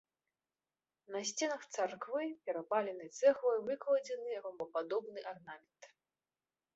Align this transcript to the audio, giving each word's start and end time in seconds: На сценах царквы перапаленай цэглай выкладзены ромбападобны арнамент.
На 1.15 1.19
сценах 1.31 1.61
царквы 1.75 2.23
перапаленай 2.47 3.09
цэглай 3.19 3.59
выкладзены 3.67 4.31
ромбападобны 4.47 5.21
арнамент. 5.33 5.81